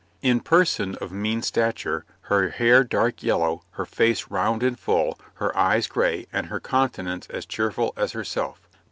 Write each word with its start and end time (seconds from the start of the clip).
In 0.23 0.39
person 0.39 0.95
of 0.95 1.11
mean 1.11 1.43
stature, 1.43 2.05
her 2.21 2.49
hair 2.49 2.83
dark 2.83 3.21
yellow, 3.21 3.61
her 3.73 3.85
face 3.85 4.31
round 4.31 4.63
and 4.63 4.79
full, 4.79 5.19
her 5.35 5.55
eyes 5.55 5.85
gray, 5.85 6.25
and 6.33 6.47
her 6.47 6.59
countenance 6.59 7.27
as 7.27 7.45
cheerful 7.45 7.93
as 7.95 8.13
herself. 8.13 8.67